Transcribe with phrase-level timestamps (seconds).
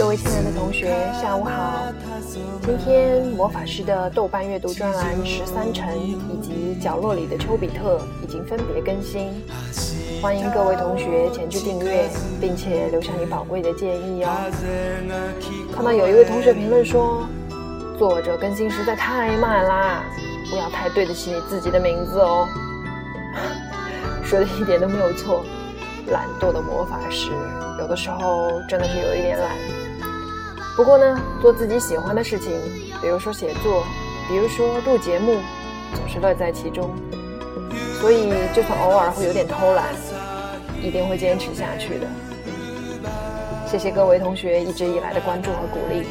[0.00, 0.88] 各位亲爱的同学，
[1.20, 1.92] 下午好。
[2.62, 9.30] 今天魔法师的豆瓣阅读专栏十三城以及角落里的丘比特已经分别更新，
[10.22, 12.08] 欢迎各位同学前去订阅，
[12.40, 14.30] 并且留下你宝贵的建议哦。
[15.70, 17.28] 看到有一位同学评论说，
[17.98, 20.02] 作者更新实在太慢啦，
[20.50, 22.48] 不要太对得起你自己的名字哦。
[24.24, 25.44] 说的一点都没有错，
[26.06, 27.32] 懒惰的魔法师
[27.78, 29.50] 有的时候真的是有一点懒。
[30.76, 32.52] 不过呢，做自己喜欢的事情，
[33.02, 33.84] 比如说写作，
[34.28, 35.38] 比如说录节目，
[35.94, 36.90] 总是乐在其中。
[38.00, 39.86] 所以，就算偶尔会有点偷懒，
[40.82, 42.06] 一定会坚持下去的。
[43.66, 46.06] 谢谢各位同学一直以来的关注和鼓励，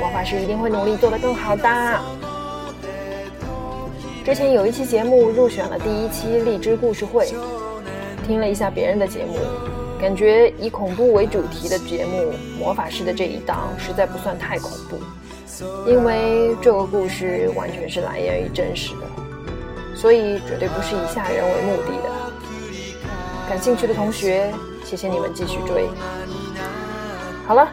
[0.00, 2.00] 魔法师一定会努力做得更好的。
[4.24, 7.28] 之前有一期节目入选了第一期荔枝故事会，
[8.26, 9.38] 听了一下别人的节目，
[10.02, 14.98] 感觉以恐怖为主题的节目，魔法师的这一档实在不算太恐怖，
[15.88, 19.06] 因为这个故事完全是来源于真实的，
[19.94, 22.10] 所以绝对不是以吓人为目的的。
[23.48, 24.52] 感兴趣的同学，
[24.84, 25.88] 谢谢你们继续追。
[27.46, 27.68] 好了，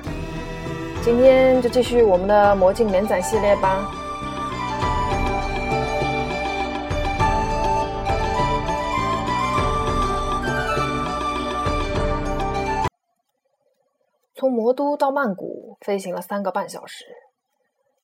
[1.02, 3.90] 今天就继续我们的魔镜连载系列吧。
[14.40, 17.04] 从魔都到曼谷飞行了三个半小时。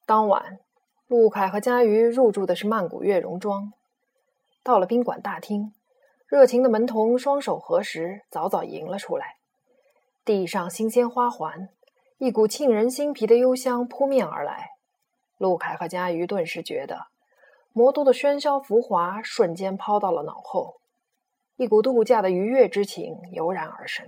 [0.05, 0.59] 当晚，
[1.08, 3.72] 陆凯和佳瑜入住的是曼谷悦榕庄。
[4.61, 5.73] 到了宾馆大厅，
[6.28, 9.38] 热情的门童双手合十，早早迎了出来。
[10.25, 11.69] 地上新鲜花环，
[12.17, 14.72] 一股沁人心脾的幽香扑面而来。
[15.38, 17.07] 陆凯和佳瑜顿时觉得，
[17.72, 20.81] 魔都的喧嚣浮华瞬间抛到了脑后，
[21.56, 24.06] 一股度假的愉悦之情油然而生。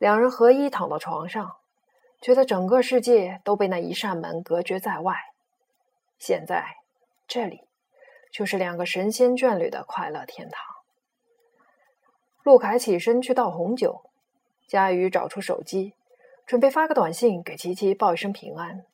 [0.00, 1.56] 两人合一躺到床上，
[2.22, 5.14] 觉得整个世界都被那一扇门隔绝在外。
[6.18, 6.78] 现在，
[7.28, 7.64] 这里
[8.32, 10.64] 就是两个神仙眷侣的快乐天堂。
[12.42, 14.10] 陆凯起身去倒红酒，
[14.66, 15.92] 佳瑜找出手机，
[16.46, 18.86] 准备发个短信给琪琪报一声平安。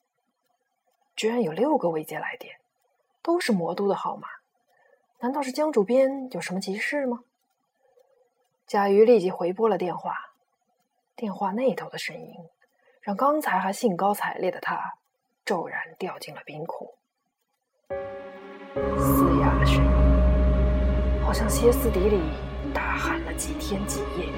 [1.14, 2.56] 居然有六个未接来电，
[3.22, 4.26] 都是魔都的号码，
[5.20, 7.20] 难道是江主编有什么急事吗？
[8.66, 10.25] 佳瑜立即回拨了电话。
[11.16, 12.34] 电话那头的声音，
[13.00, 14.78] 让刚才还兴高采烈的他，
[15.46, 16.92] 骤然掉进了冰窟。
[18.98, 22.20] 嘶哑的声音，好像歇斯底里
[22.74, 24.28] 大喊了几天几夜。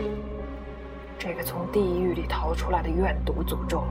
[1.18, 3.82] 这个从地狱里逃出来的怨毒诅咒，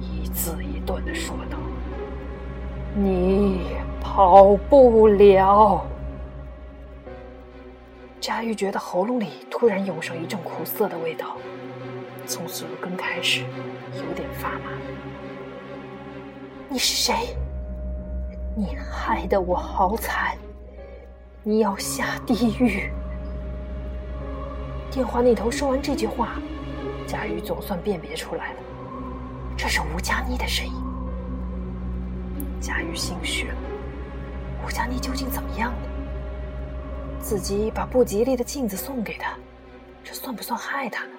[0.00, 1.58] 一字一顿的说道
[2.96, 5.86] ：“你跑不了。”
[8.22, 11.36] 佳玉觉得喉咙里突然涌上一阵苦涩的味道。
[12.32, 13.42] 从耳根开始，
[13.94, 14.72] 有点发麻。
[16.66, 17.36] 你是谁？
[18.56, 20.34] 你害得我好惨！
[21.42, 22.90] 你要下地狱！
[24.90, 26.38] 电话那头说完这句话，
[27.06, 28.60] 佳玉总算辨别出来了，
[29.54, 30.72] 这是吴佳妮的声音。
[32.62, 33.54] 佳玉心虚了，
[34.66, 35.88] 吴佳妮究竟怎么样了？
[37.20, 39.34] 自己把不吉利的镜子送给他，
[40.02, 41.12] 这算不算害他呢？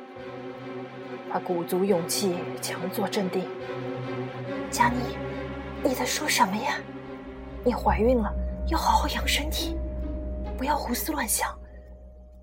[1.33, 3.49] 他鼓足勇气，强作镇定。
[4.69, 5.17] 佳妮，
[5.83, 6.75] 你在说什么呀？
[7.65, 8.31] 你怀孕了，
[8.67, 9.75] 要好好养身体，
[10.55, 11.49] 不要胡思乱想，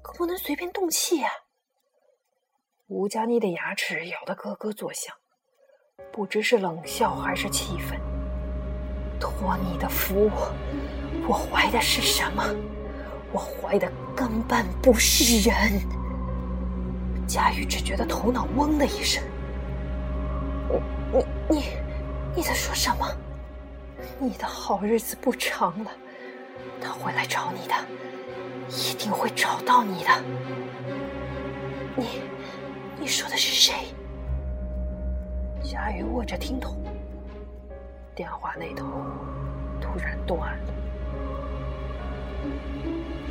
[0.02, 1.30] 可不能随便动气呀。
[2.88, 5.14] 吴佳妮的牙齿咬得咯咯作响，
[6.10, 7.96] 不知是冷笑还是气愤。
[9.20, 10.28] 托你的福，
[11.28, 12.42] 我怀的是什么？
[13.30, 15.99] 我怀的根本不是人。
[17.30, 19.22] 佳玉只觉得头脑嗡的一声。
[21.12, 21.64] 你你
[22.34, 23.06] 你在说什么？
[24.18, 25.92] 你的好日子不长了，
[26.80, 27.74] 他会来找你的，
[28.68, 30.10] 一定会找到你的。
[31.94, 32.20] 你
[32.98, 33.94] 你说的是谁？
[35.62, 36.82] 贾玉握着听筒，
[38.12, 38.88] 电话那头
[39.80, 40.74] 突然断了，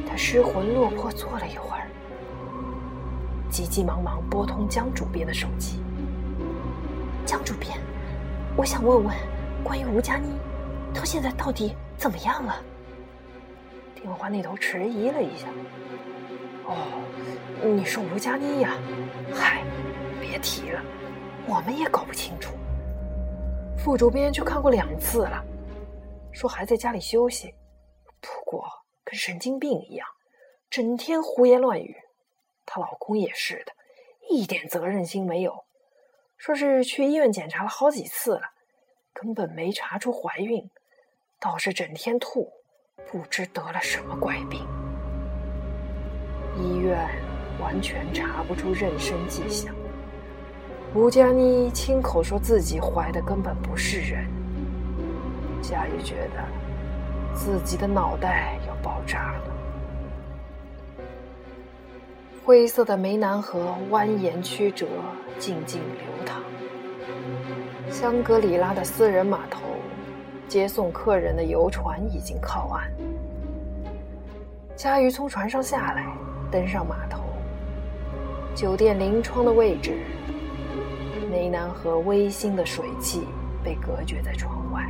[0.08, 1.89] 他失魂落魄坐了一会儿。
[3.50, 5.80] 急急忙忙拨通江主编的手机。
[7.26, 7.78] 江主编，
[8.56, 9.16] 我想问问
[9.64, 10.34] 关于吴佳妮，
[10.94, 12.56] 她现在到底怎么样了？
[13.96, 15.48] 电话那头迟疑了一下。
[16.66, 17.02] 哦，
[17.64, 18.78] 你说吴佳妮呀？
[19.34, 19.64] 嗨，
[20.22, 20.82] 别提了，
[21.48, 22.54] 我们也搞不清楚。
[23.78, 25.44] 副主编去看过两次了，
[26.32, 27.54] 说还在家里休息，
[28.22, 28.64] 不过
[29.04, 30.08] 跟神经病一样，
[30.70, 31.96] 整天胡言乱语。
[32.72, 33.72] 她老公也是的，
[34.30, 35.64] 一点责任心没有，
[36.38, 38.52] 说是去医院检查了好几次了，
[39.12, 40.70] 根本没查出怀孕，
[41.40, 42.54] 倒是整天吐，
[43.12, 44.64] 不知得了什么怪病。
[46.56, 47.10] 医院
[47.60, 49.74] 完全查不出妊娠迹象。
[50.94, 54.28] 吴佳妮亲口说自己怀的根本不是人。
[55.62, 59.49] 佳玉觉得自己的脑袋要爆炸了。
[62.50, 64.88] 灰色的湄南河蜿蜒曲折，
[65.38, 66.42] 静静流淌。
[67.92, 69.62] 香格里拉的私人码头，
[70.48, 72.92] 接送客人的游船已经靠岸。
[74.76, 76.12] 佳瑜从船上下来，
[76.50, 77.22] 登上码头。
[78.56, 80.00] 酒店临窗的位置，
[81.32, 83.28] 湄南河微腥的水汽
[83.64, 84.84] 被隔绝在窗外。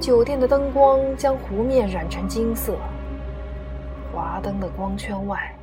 [0.00, 2.76] 酒店的灯光将湖面染成金色。
[4.12, 5.54] 华灯的光圈外，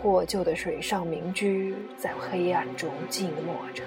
[0.00, 3.82] 破旧的水上民居在黑暗中静默着。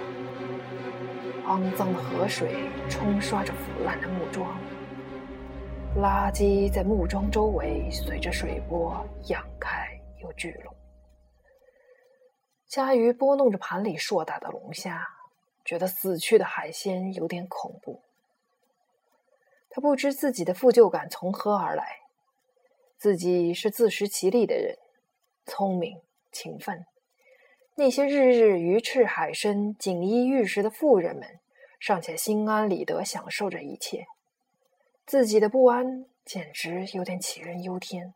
[1.46, 4.60] 肮脏的河水冲刷着腐烂的木桩，
[5.98, 9.88] 垃圾在木桩周围随着水波扬开
[10.22, 10.75] 又聚拢。
[12.68, 15.07] 佳瑜拨弄着盘里硕大的龙虾，
[15.64, 18.02] 觉得死去的海鲜有点恐怖。
[19.69, 22.00] 他不知自己的负疚感从何而来。
[22.98, 24.78] 自己是自食其力的人，
[25.51, 26.01] 聪明
[26.31, 26.86] 勤奋。
[27.75, 31.42] 那些日日鱼翅海参、锦衣玉食的富人们，
[31.77, 34.06] 尚且心安理得享受着一切，
[35.06, 38.13] 自己的不安简直有点杞人忧天。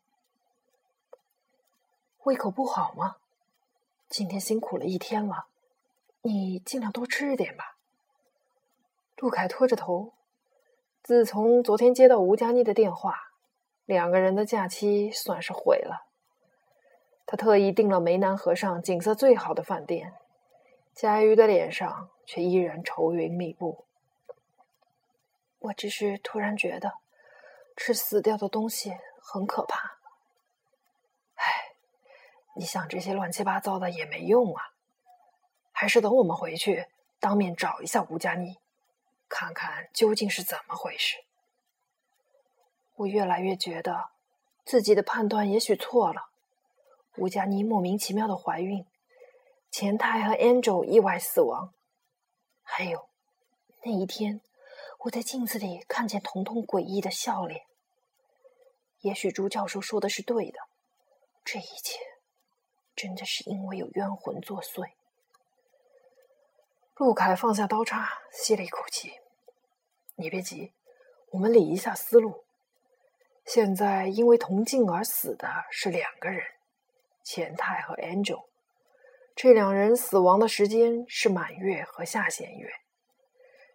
[2.23, 3.17] 胃口不好吗？
[4.07, 5.47] 今天辛苦了一天了，
[6.21, 7.75] 你尽量多吃点吧。
[9.17, 10.13] 陆凯拖着头，
[11.03, 13.13] 自从昨天接到吴佳妮的电话。
[13.83, 16.07] 两个人的假期算是毁了。
[17.25, 20.13] 他特意订了湄南河上景色最好的饭店，
[20.93, 23.85] 佳瑜的脸上却依然愁云密布。
[25.57, 26.99] 我只是突然觉得，
[27.75, 29.97] 吃死掉的东西很可怕。
[31.33, 31.73] 唉，
[32.55, 34.61] 你想这些乱七八糟的也没用啊，
[35.71, 36.85] 还是等我们回去
[37.19, 38.59] 当面找一下吴佳妮，
[39.27, 41.17] 看看究竟是怎么回事。
[42.97, 44.11] 我越来越觉得，
[44.63, 46.29] 自己的判断也许错了。
[47.17, 48.85] 吴佳妮莫名其妙的怀孕，
[49.71, 51.73] 前太和 Angel 意外死亡，
[52.61, 53.07] 还有
[53.83, 54.41] 那一天
[54.99, 57.65] 我在镜子里看见彤彤诡异的笑脸。
[59.01, 60.59] 也许朱教授说的是对的，
[61.43, 61.99] 这一切
[62.95, 64.91] 真的是因为有冤魂作祟。
[66.95, 69.11] 陆凯放下刀叉，吸了一口气
[70.15, 70.73] ：“你别急，
[71.29, 72.45] 我们理一下思路。”
[73.45, 76.43] 现在因为同镜而死的是两个人，
[77.25, 78.45] 钱太和 Angel。
[79.35, 82.69] 这两人死亡的时间是满月和下弦月。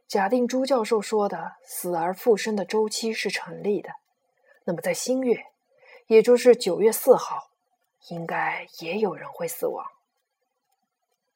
[0.08, 3.90] 假定朱教授说的死而复生的周期是成立的，
[4.64, 5.44] 那么在新月，
[6.06, 7.50] 也就是九月四号，
[8.08, 9.84] 应该也有人会死亡。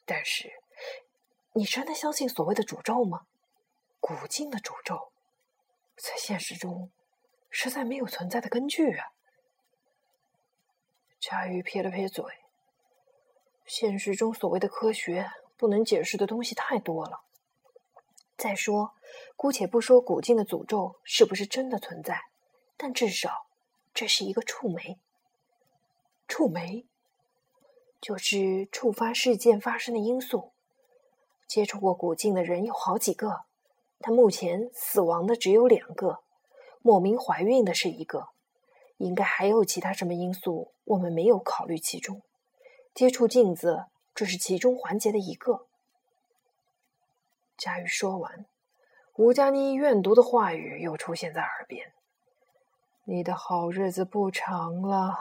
[0.06, 0.50] 但是，
[1.52, 3.26] 你真的相信所谓的诅咒吗？
[4.00, 5.12] 古今的诅咒，
[5.96, 6.90] 在现实中。
[7.56, 9.06] 实在没有存在的根据啊！
[11.26, 12.22] 佳玉撇了撇嘴。
[13.64, 17.22] 现实中所谓的科学不能解释的东西太多了。
[18.36, 18.92] 再说，
[19.34, 22.20] 姑且不说古镜的诅咒是不是真的存在，
[22.76, 23.46] 但至少
[23.94, 24.98] 这是一个触媒。
[26.28, 26.84] 触媒
[28.02, 30.52] 就是触发事件发生的因素。
[31.46, 33.46] 接触过古镜的人有好几个，
[33.98, 36.22] 但目前死亡的只有两个。
[36.82, 38.28] 莫名怀孕的是一个，
[38.98, 42.22] 应该还有其他什么因素，我们没有考虑其中。
[42.94, 45.66] 接触镜子只是其中环节的一个。
[47.56, 48.46] 佳玉说完，
[49.14, 51.92] 吴佳妮怨毒的话语又出现在耳边
[53.04, 55.18] ：“你的好日子不长了，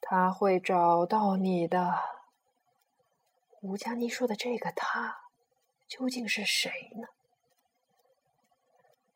[0.00, 1.94] 他会找到你的。”
[3.62, 5.16] 吴佳妮说的这个他，
[5.88, 7.08] 究竟是谁呢？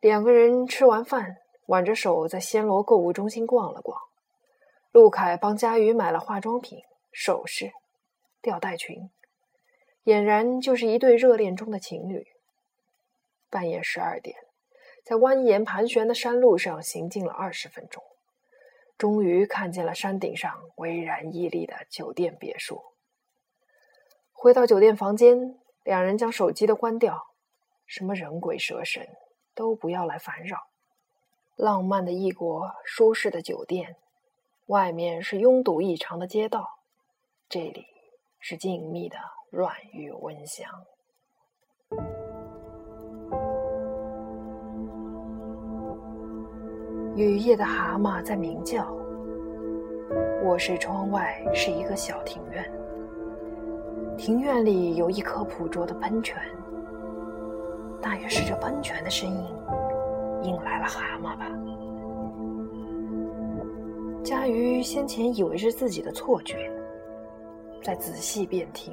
[0.00, 4.00] 两个人吃完饭，挽着手在暹罗购物中心逛了逛。
[4.92, 6.80] 陆凯帮佳瑜买了化妆品、
[7.12, 7.72] 首饰、
[8.42, 9.10] 吊带裙，
[10.04, 12.26] 俨然就是一对热恋中的情侣。
[13.48, 14.36] 半夜十二点，
[15.04, 18.02] 在蜿蜒盘旋的山路上行进了二十分钟，
[18.98, 22.82] 终于看见了山顶上巍然屹立的酒店别墅。
[24.32, 27.28] 回到酒店房间，两人将手机都关掉，
[27.86, 29.08] 什么人鬼蛇神。
[29.52, 30.68] 都不要来烦扰。
[31.56, 33.96] 浪漫的异国，舒适的酒店，
[34.70, 36.64] 外面是拥堵异常的街道，
[37.48, 37.84] 这里
[38.38, 39.16] 是静谧的
[39.50, 40.64] 软玉温香。
[47.16, 48.86] 雨夜的蛤蟆在鸣叫。
[50.44, 52.72] 卧室窗外是一个小庭院，
[54.16, 56.40] 庭院里有一颗朴拙的喷泉，
[58.00, 59.44] 大约是这喷泉的声音
[60.44, 61.50] 引来了蛤蟆吧。
[64.22, 66.70] 佳瑜先前以为是自己的错觉，
[67.82, 68.92] 再仔细辨听，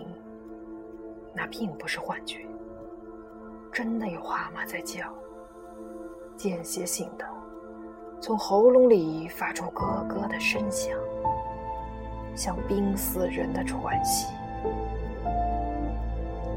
[1.33, 2.45] 那并不是幻觉，
[3.71, 5.13] 真的有蛤蟆在叫，
[6.37, 7.25] 间歇性的
[8.21, 10.97] 从喉咙里发出咯咯的声响。
[12.33, 14.27] 像濒死人的喘息，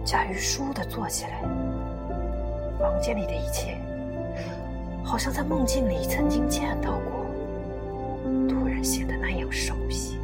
[0.04, 1.42] 佳瑜倏地坐起来。
[2.78, 3.78] 房间里的一切，
[5.02, 7.19] 好像在梦境里曾经见到过，
[8.82, 10.18] 显得那样熟悉。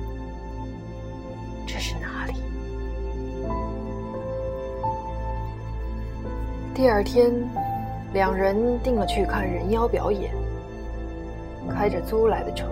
[1.67, 2.35] 这是哪里？
[6.75, 7.33] 第二天，
[8.13, 10.33] 两人定了去看人妖表演。
[11.69, 12.67] 开着租来的车，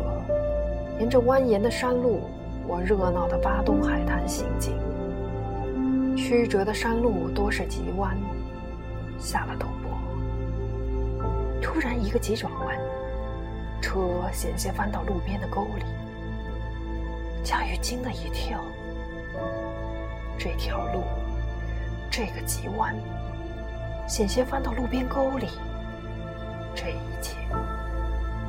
[0.98, 2.20] 沿着蜿蜒的山路。
[2.66, 4.72] 往热闹的巴东海滩行进，
[6.16, 8.16] 曲折的山路多是急弯，
[9.18, 9.92] 下了陡坡，
[11.60, 12.74] 突然一个急转弯，
[13.84, 14.00] 车
[14.32, 15.84] 险些翻到路边的沟里。
[17.42, 18.64] 佳玉惊了一跳，
[20.38, 21.02] 这条路，
[22.10, 22.96] 这个急弯，
[24.08, 25.48] 险些翻到路边沟里，
[26.74, 27.36] 这一切，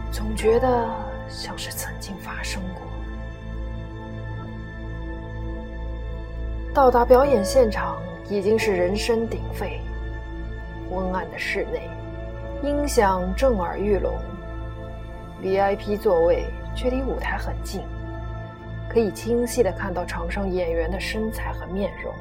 [0.10, 0.88] 总觉得
[1.28, 2.82] 像是曾经发生过。
[6.74, 9.82] 到达表演现场已经是人声鼎沸，
[10.90, 11.90] 昏暗的室内，
[12.64, 14.14] 音响震耳欲聋。
[15.46, 16.44] VIP 座位
[16.76, 17.84] 却离舞台很近，
[18.90, 22.12] 可以清晰的看到场上演员的身材和面容。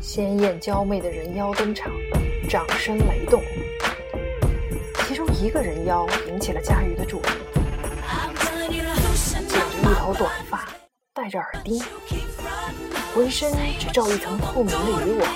[0.00, 1.90] 鲜艳娇媚的人妖登场，
[2.48, 3.42] 掌声雷动。
[5.08, 7.63] 其中一个人妖引起了佳瑜的注意，
[9.94, 10.66] 一头短发，
[11.12, 11.80] 戴着耳钉，
[13.14, 15.28] 浑身只罩一层透明的渔网，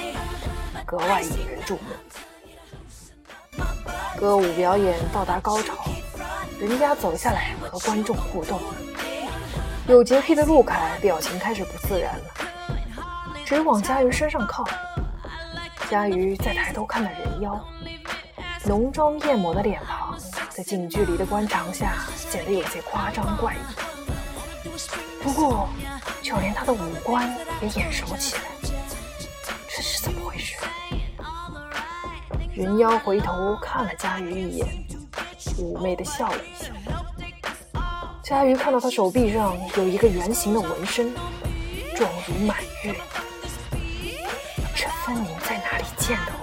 [0.85, 1.83] 格外引人注目。
[4.19, 5.77] 歌舞表演到达高潮，
[6.59, 8.61] 人家走下来和观众互动。
[9.87, 12.25] 有洁癖的陆凯表情开始不自然了。
[13.47, 14.65] 直往佳瑜身上靠，
[15.89, 17.65] 佳瑜再抬头看那人妖，
[18.67, 20.19] 浓妆艳抹的脸庞
[20.51, 23.59] 在近距离的观察下显得有些夸张怪异。
[25.29, 25.69] 不过，
[26.23, 28.43] 就连他的五官也眼熟起来，
[29.69, 30.57] 这是怎么回事？
[32.55, 34.67] 人妖回头看了佳瑜一眼，
[35.39, 36.73] 妩媚的笑了一下。
[38.23, 41.15] 佳瑜看到他手臂上有一个圆形的纹身，
[41.95, 42.95] 状如满月。
[44.75, 46.38] 这分明在哪里见到？